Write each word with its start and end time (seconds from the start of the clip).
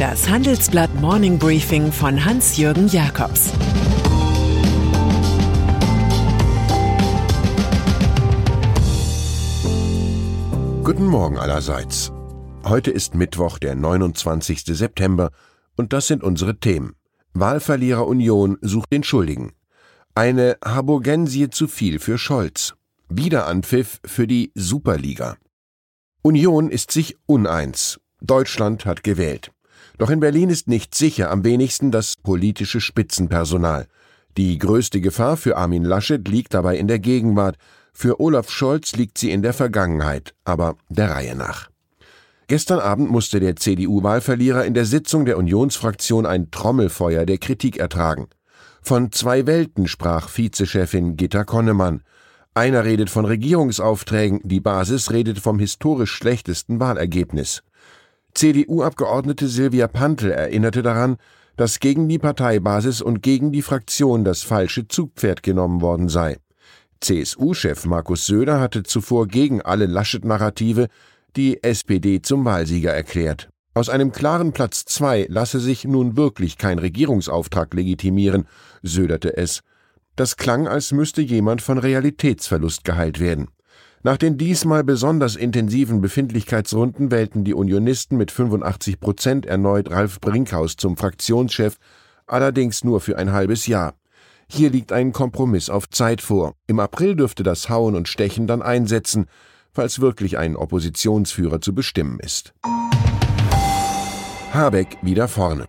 Das 0.00 0.30
Handelsblatt 0.30 0.94
Morning 0.94 1.38
Briefing 1.38 1.92
von 1.92 2.24
Hans-Jürgen 2.24 2.88
Jakobs 2.88 3.50
Guten 10.82 11.04
Morgen 11.04 11.36
allerseits. 11.36 12.10
Heute 12.64 12.90
ist 12.90 13.14
Mittwoch, 13.14 13.58
der 13.58 13.74
29. 13.74 14.64
September, 14.64 15.32
und 15.76 15.92
das 15.92 16.06
sind 16.06 16.22
unsere 16.22 16.58
Themen. 16.58 16.94
Wahlverlierer 17.34 18.06
Union 18.06 18.56
sucht 18.62 18.90
den 18.94 19.02
Schuldigen. 19.02 19.52
Eine 20.14 20.56
Harburgensie 20.64 21.50
zu 21.50 21.68
viel 21.68 21.98
für 21.98 22.16
Scholz. 22.16 22.72
Wiederanpfiff 23.10 24.00
für 24.06 24.26
die 24.26 24.50
Superliga. 24.54 25.36
Union 26.22 26.70
ist 26.70 26.90
sich 26.90 27.18
uneins. 27.26 28.00
Deutschland 28.22 28.86
hat 28.86 29.04
gewählt. 29.04 29.52
Doch 30.00 30.08
in 30.08 30.20
Berlin 30.20 30.48
ist 30.48 30.66
nicht 30.66 30.94
sicher, 30.94 31.30
am 31.30 31.44
wenigsten 31.44 31.90
das 31.90 32.16
politische 32.16 32.80
Spitzenpersonal. 32.80 33.86
Die 34.38 34.56
größte 34.56 35.02
Gefahr 35.02 35.36
für 35.36 35.58
Armin 35.58 35.84
Laschet 35.84 36.26
liegt 36.26 36.54
dabei 36.54 36.78
in 36.78 36.88
der 36.88 36.98
Gegenwart, 36.98 37.58
für 37.92 38.18
Olaf 38.18 38.48
Scholz 38.48 38.96
liegt 38.96 39.18
sie 39.18 39.30
in 39.30 39.42
der 39.42 39.52
Vergangenheit, 39.52 40.32
aber 40.42 40.76
der 40.88 41.10
Reihe 41.10 41.36
nach. 41.36 41.68
Gestern 42.46 42.78
Abend 42.78 43.10
musste 43.10 43.40
der 43.40 43.56
CDU-Wahlverlierer 43.56 44.64
in 44.64 44.72
der 44.72 44.86
Sitzung 44.86 45.26
der 45.26 45.36
Unionsfraktion 45.36 46.24
ein 46.24 46.50
Trommelfeuer 46.50 47.26
der 47.26 47.36
Kritik 47.36 47.76
ertragen. 47.76 48.28
Von 48.80 49.12
zwei 49.12 49.46
Welten 49.46 49.86
sprach 49.86 50.30
Vizechefin 50.30 51.18
Gitta 51.18 51.44
Konnemann. 51.44 52.04
Einer 52.54 52.86
redet 52.86 53.10
von 53.10 53.26
Regierungsaufträgen, 53.26 54.40
die 54.44 54.60
Basis 54.60 55.10
redet 55.10 55.40
vom 55.40 55.58
historisch 55.58 56.12
schlechtesten 56.12 56.80
Wahlergebnis. 56.80 57.62
CDU-Abgeordnete 58.34 59.48
Silvia 59.48 59.88
Pantel 59.88 60.30
erinnerte 60.30 60.82
daran, 60.82 61.16
dass 61.56 61.80
gegen 61.80 62.08
die 62.08 62.18
Parteibasis 62.18 63.02
und 63.02 63.22
gegen 63.22 63.52
die 63.52 63.62
Fraktion 63.62 64.24
das 64.24 64.42
falsche 64.42 64.88
Zugpferd 64.88 65.42
genommen 65.42 65.80
worden 65.80 66.08
sei. 66.08 66.38
CSU-Chef 67.00 67.86
Markus 67.86 68.26
Söder 68.26 68.60
hatte 68.60 68.82
zuvor 68.82 69.26
gegen 69.26 69.62
alle 69.62 69.86
Laschet-Narrative 69.86 70.88
die 71.36 71.62
SPD 71.62 72.22
zum 72.22 72.44
Wahlsieger 72.44 72.92
erklärt. 72.92 73.48
Aus 73.72 73.88
einem 73.88 74.12
klaren 74.12 74.52
Platz 74.52 74.84
zwei 74.84 75.26
lasse 75.28 75.60
sich 75.60 75.84
nun 75.84 76.16
wirklich 76.16 76.58
kein 76.58 76.78
Regierungsauftrag 76.78 77.72
legitimieren, 77.74 78.46
söderte 78.82 79.36
es. 79.36 79.62
Das 80.16 80.36
klang, 80.36 80.66
als 80.66 80.92
müsste 80.92 81.22
jemand 81.22 81.62
von 81.62 81.78
Realitätsverlust 81.78 82.84
geheilt 82.84 83.20
werden. 83.20 83.48
Nach 84.02 84.16
den 84.16 84.38
diesmal 84.38 84.82
besonders 84.82 85.36
intensiven 85.36 86.00
Befindlichkeitsrunden 86.00 87.10
wählten 87.10 87.44
die 87.44 87.52
Unionisten 87.52 88.16
mit 88.16 88.30
85 88.30 88.98
Prozent 88.98 89.44
erneut 89.44 89.90
Ralf 89.90 90.20
Brinkhaus 90.22 90.76
zum 90.76 90.96
Fraktionschef, 90.96 91.76
allerdings 92.26 92.82
nur 92.82 93.00
für 93.00 93.18
ein 93.18 93.32
halbes 93.32 93.66
Jahr. 93.66 93.94
Hier 94.48 94.70
liegt 94.70 94.90
ein 94.90 95.12
Kompromiss 95.12 95.68
auf 95.68 95.86
Zeit 95.90 96.22
vor. 96.22 96.54
Im 96.66 96.80
April 96.80 97.14
dürfte 97.14 97.42
das 97.42 97.68
Hauen 97.68 97.94
und 97.94 98.08
Stechen 98.08 98.46
dann 98.46 98.62
einsetzen, 98.62 99.26
falls 99.70 100.00
wirklich 100.00 100.38
ein 100.38 100.56
Oppositionsführer 100.56 101.60
zu 101.60 101.74
bestimmen 101.74 102.20
ist. 102.20 102.54
Habeck 104.54 104.96
wieder 105.02 105.28
vorne. 105.28 105.66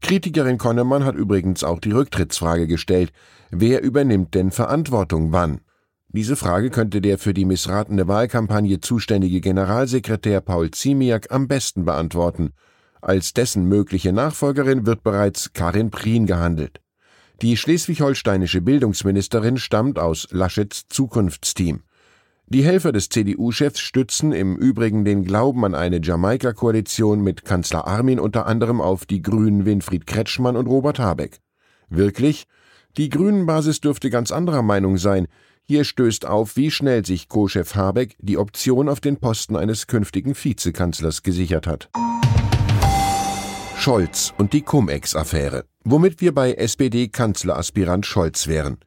Kritikerin 0.00 0.56
Konnemann 0.56 1.04
hat 1.04 1.16
übrigens 1.16 1.64
auch 1.64 1.80
die 1.80 1.90
Rücktrittsfrage 1.90 2.68
gestellt. 2.68 3.12
Wer 3.50 3.82
übernimmt 3.82 4.34
denn 4.34 4.52
Verantwortung 4.52 5.32
wann? 5.32 5.60
Diese 6.14 6.36
Frage 6.36 6.68
könnte 6.68 7.00
der 7.00 7.16
für 7.16 7.32
die 7.32 7.46
missratene 7.46 8.06
Wahlkampagne 8.06 8.80
zuständige 8.80 9.40
Generalsekretär 9.40 10.42
Paul 10.42 10.70
Ziemiak 10.70 11.32
am 11.32 11.48
besten 11.48 11.86
beantworten. 11.86 12.52
Als 13.00 13.32
dessen 13.32 13.66
mögliche 13.66 14.12
Nachfolgerin 14.12 14.84
wird 14.84 15.02
bereits 15.02 15.54
Karin 15.54 15.90
Prien 15.90 16.26
gehandelt. 16.26 16.82
Die 17.40 17.56
schleswig-holsteinische 17.56 18.60
Bildungsministerin 18.60 19.56
stammt 19.56 19.98
aus 19.98 20.28
Laschets 20.30 20.86
Zukunftsteam. 20.88 21.82
Die 22.46 22.62
Helfer 22.62 22.92
des 22.92 23.08
CDU-Chefs 23.08 23.80
stützen 23.80 24.32
im 24.32 24.56
Übrigen 24.56 25.06
den 25.06 25.24
Glauben 25.24 25.64
an 25.64 25.74
eine 25.74 26.00
Jamaika-Koalition 26.02 27.22
mit 27.22 27.46
Kanzler 27.46 27.86
Armin 27.86 28.20
unter 28.20 28.44
anderem 28.44 28.82
auf 28.82 29.06
die 29.06 29.22
Grünen 29.22 29.64
Winfried 29.64 30.06
Kretschmann 30.06 30.56
und 30.56 30.66
Robert 30.66 30.98
Habeck. 30.98 31.40
Wirklich? 31.88 32.44
Die 32.98 33.08
Grünen-Basis 33.08 33.80
dürfte 33.80 34.10
ganz 34.10 34.30
anderer 34.30 34.60
Meinung 34.60 34.98
sein. 34.98 35.26
Hier 35.64 35.84
stößt 35.84 36.26
auf, 36.26 36.56
wie 36.56 36.70
schnell 36.70 37.06
sich 37.06 37.28
Co-Chef 37.28 37.74
Habeck 37.74 38.16
die 38.18 38.36
Option 38.36 38.88
auf 38.88 39.00
den 39.00 39.18
Posten 39.18 39.56
eines 39.56 39.86
künftigen 39.86 40.34
Vizekanzlers 40.34 41.22
gesichert 41.22 41.66
hat. 41.66 41.88
Scholz 43.76 44.32
und 44.38 44.52
die 44.52 44.62
Cum-Ex-Affäre. 44.62 45.64
Womit 45.84 46.20
wir 46.20 46.32
bei 46.32 46.52
SPD-Kanzleraspirant 46.52 48.06
Scholz 48.06 48.46
wären. 48.46 48.78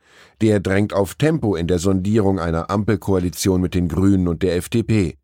Der 0.42 0.62
drängt 0.62 0.94
auf 0.94 1.16
Tempo 1.16 1.56
in 1.56 1.68
der 1.68 1.80
Sondierung 1.80 2.40
einer 2.40 2.70
Ampelkoalition 2.70 3.60
mit 3.60 3.74
den 3.76 3.90
Grünen 3.90 4.28
und 4.28 4.42
der 4.42 4.56
FDP. 4.56 5.18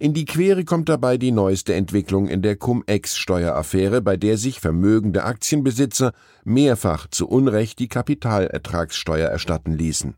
In 0.00 0.14
die 0.14 0.24
Quere 0.24 0.64
kommt 0.64 0.88
dabei 0.88 1.18
die 1.18 1.30
neueste 1.30 1.74
Entwicklung 1.74 2.26
in 2.26 2.42
der 2.42 2.56
Cum-Ex-Steueraffäre, 2.56 4.02
bei 4.02 4.16
der 4.16 4.36
sich 4.36 4.58
vermögende 4.58 5.22
Aktienbesitzer 5.22 6.12
mehrfach 6.42 7.06
zu 7.06 7.28
Unrecht 7.28 7.78
die 7.78 7.88
Kapitalertragssteuer 7.88 9.28
erstatten 9.28 9.78
ließen. 9.78 10.16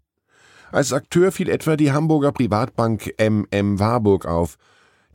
Als 0.74 0.92
Akteur 0.92 1.30
fiel 1.30 1.50
etwa 1.50 1.76
die 1.76 1.92
Hamburger 1.92 2.32
Privatbank 2.32 3.14
MM 3.16 3.78
Warburg 3.78 4.26
auf. 4.26 4.58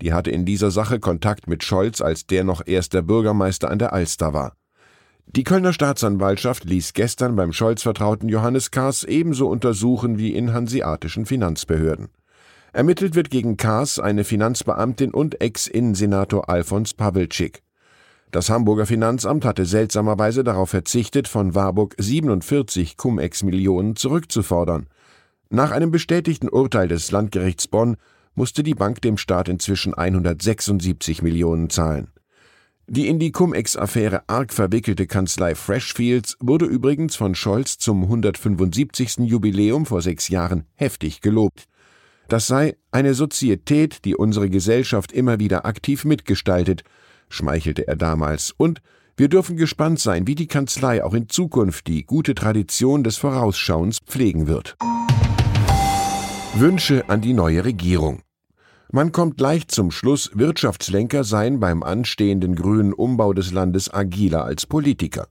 Die 0.02 0.14
hatte 0.14 0.32
in 0.32 0.46
dieser 0.46 0.72
Sache 0.72 1.02
Kontakt 1.02 1.50
mit 1.50 1.66
Scholz, 1.66 2.00
als 2.00 2.26
der 2.26 2.46
noch 2.46 2.66
erster 2.66 3.02
Bürgermeister 3.02 3.70
an 3.70 3.78
der 3.78 3.92
Alster 3.92 4.34
war. 4.34 4.54
Die 5.26 5.44
Kölner 5.44 5.74
Staatsanwaltschaft 5.74 6.64
ließ 6.64 6.94
gestern 6.94 7.36
beim 7.36 7.52
Scholz-Vertrauten 7.52 8.30
Johannes 8.30 8.72
Kaas 8.72 9.04
ebenso 9.04 9.50
untersuchen 9.50 10.18
wie 10.18 10.34
in 10.34 10.54
hanseatischen 10.54 11.26
Finanzbehörden. 11.26 12.08
Ermittelt 12.72 13.16
wird 13.16 13.30
gegen 13.30 13.58
Kaas 13.58 14.00
eine 14.00 14.24
Finanzbeamtin 14.24 15.14
und 15.14 15.42
Ex-Innensenator 15.42 16.48
Alfons 16.48 16.94
Pawelczyk. 16.94 17.64
Das 18.32 18.50
Hamburger 18.50 18.86
Finanzamt 18.86 19.44
hatte 19.44 19.66
seltsamerweise 19.66 20.46
darauf 20.46 20.70
verzichtet, 20.70 21.28
von 21.28 21.54
Warburg 21.54 21.96
47 21.98 22.96
Cum-Ex-Millionen 22.96 23.98
zurückzufordern. 23.98 24.88
Nach 25.52 25.72
einem 25.72 25.90
bestätigten 25.90 26.48
Urteil 26.48 26.88
des 26.88 27.10
Landgerichts 27.10 27.68
Bonn 27.68 27.98
musste 28.36 28.62
die 28.62 28.76
Bank 28.76 29.02
dem 29.02 29.18
Staat 29.18 29.50
inzwischen 29.50 29.96
176 29.96 31.24
Millionen 31.24 31.72
zahlen. 31.72 32.10
Die 32.86 33.08
in 33.08 33.18
die 33.18 33.32
Cum-Ex-Affäre 33.32 34.24
arg 34.28 34.54
verwickelte 34.54 35.08
Kanzlei 35.08 35.56
Freshfields 35.56 36.38
wurde 36.40 36.66
übrigens 36.66 37.16
von 37.16 37.34
Scholz 37.34 37.80
zum 37.80 38.04
175. 38.04 39.18
Jubiläum 39.20 39.88
vor 39.88 40.04
sechs 40.04 40.30
Jahren 40.30 40.66
heftig 40.76 41.22
gelobt. 41.22 41.66
Das 42.28 42.46
sei 42.46 42.78
eine 42.92 43.16
Sozietät, 43.16 44.06
die 44.06 44.16
unsere 44.16 44.52
Gesellschaft 44.52 45.12
immer 45.12 45.40
wieder 45.40 45.66
aktiv 45.66 46.06
mitgestaltet, 46.06 46.84
schmeichelte 47.28 47.88
er 47.88 47.96
damals, 47.96 48.54
und 48.56 48.82
wir 49.18 49.30
dürfen 49.30 49.58
gespannt 49.58 50.00
sein, 50.00 50.28
wie 50.28 50.36
die 50.36 50.48
Kanzlei 50.48 51.04
auch 51.04 51.16
in 51.16 51.28
Zukunft 51.28 51.88
die 51.88 52.06
gute 52.06 52.36
Tradition 52.36 53.04
des 53.04 53.18
Vorausschauens 53.18 53.98
pflegen 54.06 54.48
wird. 54.48 54.78
Wünsche 56.60 57.08
an 57.08 57.22
die 57.22 57.32
neue 57.32 57.64
Regierung. 57.64 58.22
Man 58.92 59.14
kommt 59.14 59.40
leicht 59.40 59.72
zum 59.72 59.92
Schluss, 59.92 60.32
Wirtschaftslenker 60.34 61.24
seien 61.24 61.62
beim 61.62 61.84
anstehenden 61.84 62.54
grünen 62.56 62.92
Umbau 62.92 63.32
des 63.32 63.54
Landes 63.54 63.94
agiler 63.94 64.44
als 64.44 64.66
Politiker. 64.66 65.30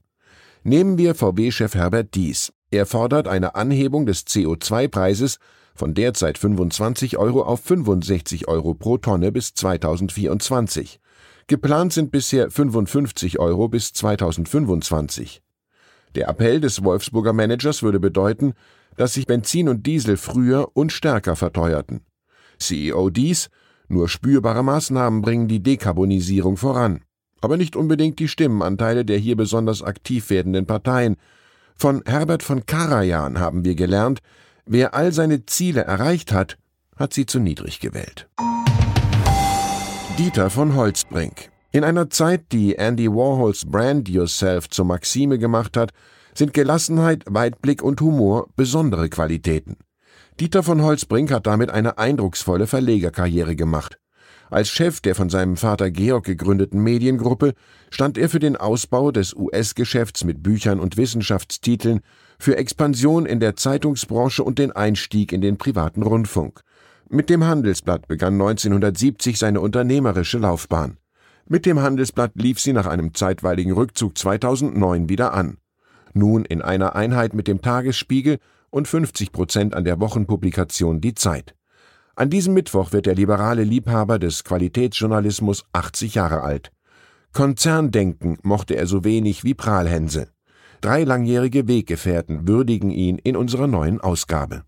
Nehmen 0.63 0.97
wir 0.97 1.15
VW-Chef 1.15 1.75
Herbert 1.75 2.15
Dies. 2.15 2.55
Er 2.71 2.87
fordert 2.87 3.29
eine 3.29 3.57
Anhebung 3.57 4.07
des 4.07 4.27
CO2-Preises 4.27 5.39
von 5.75 5.93
derzeit 5.93 6.39
25 6.39 7.19
Euro 7.19 7.43
auf 7.43 7.61
65 7.61 8.49
Euro 8.49 8.73
pro 8.73 8.97
Tonne 8.97 9.31
bis 9.31 9.53
2024. 9.53 10.99
Geplant 11.47 11.93
sind 11.93 12.11
bisher 12.11 12.51
55 12.51 13.39
Euro 13.39 13.69
bis 13.69 13.93
2025. 13.93 15.43
Der 16.15 16.29
Appell 16.29 16.61
des 16.61 16.85
Wolfsburger 16.85 17.35
Managers 17.35 17.83
würde 17.83 18.01
bedeuten, 18.01 18.55
dass 18.99 19.15
sich 19.15 19.27
Benzin 19.27 19.69
und 19.69 19.87
Diesel 19.87 20.17
früher 20.17 20.71
und 20.75 20.93
stärker 20.93 21.37
verteuerten. 21.37 22.01
CEO 22.59 23.11
dies, 23.11 23.49
nur 23.87 24.09
spürbare 24.09 24.65
Maßnahmen 24.65 25.23
bringen 25.23 25.47
die 25.47 25.63
Dekarbonisierung 25.63 26.57
voran, 26.57 27.01
aber 27.41 27.57
nicht 27.57 27.77
unbedingt 27.77 28.19
die 28.19 28.29
Stimmenanteile 28.29 29.05
der 29.05 29.17
hier 29.17 29.37
besonders 29.37 29.83
aktiv 29.83 30.29
werdenden 30.31 30.67
Parteien. 30.67 31.17
Von 31.77 32.03
Herbert 32.05 32.43
von 32.43 32.67
Karajan 32.67 33.39
haben 33.39 33.65
wir 33.65 33.77
gelernt, 33.77 34.19
wer 34.67 34.95
all 34.95 35.13
seine 35.13 35.47
Ziele 35.47 35.83
erreicht 35.83 36.33
hat, 36.33 36.59
hat 36.97 37.15
sie 37.15 37.25
zu 37.25 37.39
niedrig 37.39 37.79
gewählt. 37.79 38.29
Dieter 40.19 40.51
von 40.51 40.75
Holzbrink. 40.75 41.51
In 41.71 41.85
einer 41.85 42.11
Zeit, 42.11 42.51
die 42.51 42.75
Andy 42.75 43.09
Warhols 43.09 43.65
Brand 43.65 44.09
Yourself 44.09 44.69
zur 44.69 44.87
Maxime 44.87 45.39
gemacht 45.39 45.77
hat, 45.77 45.93
sind 46.39 46.55
Gelassenheit, 46.55 47.25
Weitblick 47.27 47.83
und 47.83 48.01
Humor 48.01 48.49
besondere 48.55 49.09
Qualitäten. 49.09 49.77
Dieter 50.39 50.63
von 50.63 50.83
Holzbrink 50.83 51.33
hat 51.33 51.49
damit 51.49 51.71
eine 51.71 51.99
eindrucksvolle 51.99 52.69
Verlegerkarriere 52.69 53.57
gemacht. 53.57 53.99
Als 54.49 54.71
Chef 54.71 55.01
der 55.01 55.17
von 55.17 55.29
seinem 55.29 55.57
Vater 55.57 55.91
Georg 55.91 56.25
gegründeten 56.25 56.81
Mediengruppe 56.81 57.55
stand 57.91 58.17
er 58.17 58.29
für 58.29 58.39
den 58.39 58.57
Ausbau 58.57 59.11
des 59.11 59.35
US-Geschäfts 59.35 60.25
mit 60.25 60.43
Büchern 60.43 60.79
und 60.79 60.97
Wissenschaftstiteln, 60.97 62.01
für 62.39 62.57
Expansion 62.57 63.27
in 63.27 63.41
der 63.41 63.57
Zeitungsbranche 63.57 64.45
und 64.45 64.61
den 64.61 64.71
Einstieg 64.71 65.33
in 65.33 65.41
den 65.41 65.59
privaten 65.59 66.03
Rundfunk. 66.03 66.61
Mit 67.11 67.31
dem 67.31 67.45
Handelsblatt 67.45 68.07
begann 68.07 68.35
1970 68.35 69.39
seine 69.39 69.61
unternehmerische 69.61 70.39
Laufbahn. 70.39 70.99
Mit 71.47 71.67
dem 71.67 71.81
Handelsblatt 71.81 72.33
lief 72.37 72.61
sie 72.61 72.73
nach 72.73 72.87
einem 72.87 73.13
zeitweiligen 73.13 73.73
Rückzug 73.73 74.17
2009 74.17 75.09
wieder 75.09 75.35
an. 75.35 75.59
Nun 76.15 76.45
in 76.45 76.63
einer 76.63 76.97
Einheit 76.97 77.35
mit 77.35 77.49
dem 77.49 77.63
Tagesspiegel 77.63 78.39
und 78.71 78.89
50 78.89 79.33
Prozent 79.33 79.75
an 79.75 79.85
der 79.85 80.01
Wochenpublikation 80.01 81.01
Die 81.01 81.15
Zeit. 81.15 81.55
An 82.17 82.31
diesem 82.31 82.55
Mittwoch 82.55 82.93
wird 82.93 83.07
der 83.07 83.15
liberale 83.15 83.63
Liebhaber 83.63 84.19
des 84.19 84.43
Qualitätsjournalismus 84.45 85.65
80 85.73 86.17
Jahre 86.17 86.43
alt. 86.43 86.73
Konzerndenken 87.33 88.39
mochte 88.43 88.75
er 88.75 88.87
so 88.87 89.05
wenig 89.05 89.45
wie 89.45 89.55
Prahlhänse. 89.55 90.29
Drei 90.81 91.05
langjährige 91.05 91.69
Weggefährten 91.69 92.49
würdigen 92.49 92.91
ihn 92.91 93.19
in 93.19 93.37
unserer 93.37 93.67
neuen 93.67 94.01
Ausgabe. 94.01 94.65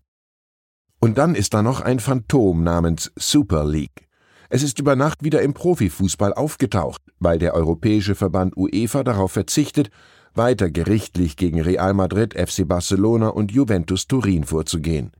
Und 0.99 1.17
dann 1.17 1.35
ist 1.35 1.53
da 1.53 1.61
noch 1.63 1.81
ein 1.81 1.99
Phantom 1.99 2.63
namens 2.63 3.11
Super 3.15 3.65
League. 3.65 4.07
Es 4.49 4.63
ist 4.63 4.79
über 4.79 4.95
Nacht 4.95 5.23
wieder 5.23 5.41
im 5.41 5.53
Profifußball 5.53 6.33
aufgetaucht, 6.33 7.01
weil 7.19 7.39
der 7.39 7.53
europäische 7.53 8.15
Verband 8.15 8.55
UEFA 8.55 9.03
darauf 9.03 9.31
verzichtet, 9.31 9.89
weiter 10.33 10.69
gerichtlich 10.69 11.37
gegen 11.37 11.61
Real 11.61 11.93
Madrid, 11.93 12.33
FC 12.33 12.67
Barcelona 12.67 13.29
und 13.29 13.51
Juventus 13.51 14.07
Turin 14.07 14.43
vorzugehen. 14.43 15.11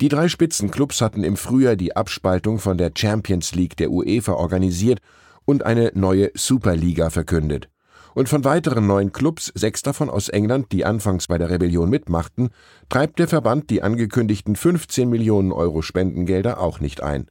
Die 0.00 0.08
drei 0.08 0.28
Spitzenclubs 0.28 1.00
hatten 1.00 1.24
im 1.24 1.36
Frühjahr 1.36 1.76
die 1.76 1.94
Abspaltung 1.94 2.58
von 2.58 2.78
der 2.78 2.92
Champions 2.96 3.54
League 3.54 3.76
der 3.76 3.90
UEFA 3.90 4.32
organisiert 4.32 5.00
und 5.44 5.64
eine 5.64 5.92
neue 5.94 6.30
Superliga 6.34 7.10
verkündet. 7.10 7.68
Und 8.14 8.28
von 8.28 8.44
weiteren 8.44 8.86
neun 8.86 9.12
Clubs, 9.12 9.52
sechs 9.54 9.82
davon 9.82 10.10
aus 10.10 10.28
England, 10.28 10.72
die 10.72 10.84
anfangs 10.84 11.28
bei 11.28 11.38
der 11.38 11.50
Rebellion 11.50 11.90
mitmachten, 11.90 12.50
treibt 12.88 13.18
der 13.18 13.28
Verband 13.28 13.70
die 13.70 13.82
angekündigten 13.82 14.56
15 14.56 15.08
Millionen 15.08 15.52
Euro 15.52 15.82
Spendengelder 15.82 16.60
auch 16.60 16.80
nicht 16.80 17.02
ein. 17.02 17.30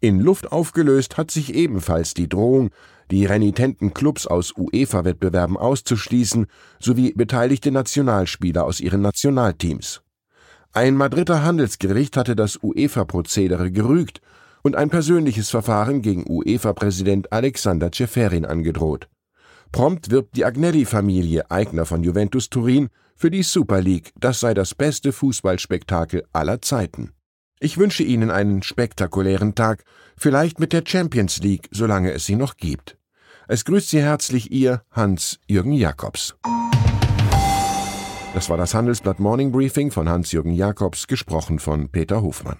In 0.00 0.20
Luft 0.20 0.50
aufgelöst 0.50 1.16
hat 1.16 1.30
sich 1.30 1.54
ebenfalls 1.54 2.12
die 2.12 2.28
Drohung, 2.28 2.70
die 3.12 3.26
renitenten 3.26 3.94
Clubs 3.94 4.26
aus 4.26 4.52
UEFA-Wettbewerben 4.56 5.56
auszuschließen, 5.56 6.46
sowie 6.80 7.12
beteiligte 7.12 7.70
Nationalspieler 7.70 8.64
aus 8.64 8.80
ihren 8.80 9.02
Nationalteams. 9.02 10.02
Ein 10.72 10.96
Madrider 10.96 11.44
Handelsgericht 11.44 12.16
hatte 12.16 12.34
das 12.34 12.58
UEFA-Prozedere 12.62 13.70
gerügt 13.70 14.20
und 14.62 14.74
ein 14.74 14.88
persönliches 14.88 15.50
Verfahren 15.50 16.00
gegen 16.00 16.24
UEFA-Präsident 16.26 17.32
Alexander 17.32 17.90
Ceferin 17.92 18.46
angedroht. 18.46 19.08
Prompt 19.70 20.10
wirbt 20.10 20.36
die 20.36 20.44
Agnelli-Familie, 20.44 21.50
Eigner 21.50 21.84
von 21.84 22.02
Juventus 22.02 22.48
Turin, 22.48 22.88
für 23.14 23.30
die 23.30 23.42
Super 23.42 23.80
League, 23.82 24.12
das 24.18 24.40
sei 24.40 24.54
das 24.54 24.74
beste 24.74 25.12
Fußballspektakel 25.12 26.24
aller 26.32 26.62
Zeiten. 26.62 27.12
Ich 27.60 27.78
wünsche 27.78 28.02
Ihnen 28.02 28.30
einen 28.30 28.62
spektakulären 28.62 29.54
Tag, 29.54 29.84
vielleicht 30.16 30.58
mit 30.58 30.72
der 30.72 30.82
Champions 30.86 31.38
League, 31.38 31.68
solange 31.70 32.12
es 32.12 32.24
sie 32.26 32.36
noch 32.36 32.56
gibt. 32.56 32.96
Es 33.48 33.64
grüßt 33.64 33.90
Sie 33.90 34.00
herzlich 34.00 34.52
Ihr 34.52 34.82
Hans-Jürgen 34.92 35.72
Jakobs. 35.72 36.36
Das 38.34 38.48
war 38.48 38.56
das 38.56 38.72
Handelsblatt 38.72 39.18
Morning 39.18 39.50
Briefing 39.50 39.90
von 39.90 40.08
Hans-Jürgen 40.08 40.54
Jakobs, 40.54 41.06
gesprochen 41.06 41.58
von 41.58 41.88
Peter 41.88 42.22
Hofmann. 42.22 42.58